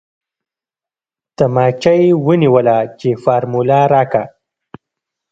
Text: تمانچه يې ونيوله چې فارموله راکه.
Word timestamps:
تمانچه 1.37 1.93
يې 2.01 2.09
ونيوله 2.25 2.77
چې 2.99 3.09
فارموله 3.23 3.79
راکه. 3.93 4.23